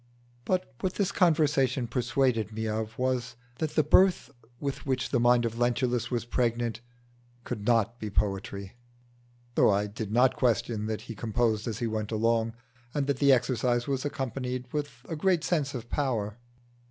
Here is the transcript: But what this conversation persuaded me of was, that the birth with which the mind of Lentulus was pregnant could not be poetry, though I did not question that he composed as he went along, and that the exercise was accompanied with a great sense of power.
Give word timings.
But 0.45 0.73
what 0.79 0.95
this 0.95 1.11
conversation 1.11 1.85
persuaded 1.85 2.51
me 2.51 2.67
of 2.67 2.97
was, 2.97 3.35
that 3.59 3.75
the 3.75 3.83
birth 3.83 4.31
with 4.59 4.83
which 4.83 5.09
the 5.11 5.19
mind 5.19 5.45
of 5.45 5.59
Lentulus 5.59 6.09
was 6.09 6.25
pregnant 6.25 6.79
could 7.43 7.67
not 7.67 7.99
be 7.99 8.09
poetry, 8.09 8.73
though 9.53 9.69
I 9.69 9.85
did 9.85 10.11
not 10.11 10.35
question 10.35 10.87
that 10.87 11.01
he 11.01 11.13
composed 11.13 11.67
as 11.67 11.77
he 11.77 11.85
went 11.85 12.11
along, 12.11 12.53
and 12.95 13.05
that 13.05 13.17
the 13.17 13.31
exercise 13.31 13.85
was 13.87 14.03
accompanied 14.03 14.65
with 14.73 14.89
a 15.07 15.15
great 15.15 15.43
sense 15.43 15.75
of 15.75 15.87
power. 15.87 16.39